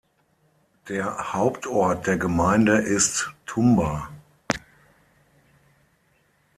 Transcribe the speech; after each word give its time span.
Der 0.89 1.31
Hauptort 1.31 2.07
der 2.07 2.17
Gemeinde 2.17 2.77
ist 2.77 3.29
Tumba. 3.45 4.09